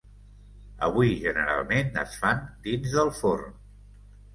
Avui 0.87 1.11
generalment 1.27 1.95
es 2.07 2.19
fan 2.25 2.45
dins 2.67 3.01
del 3.01 3.17
forn. 3.23 3.59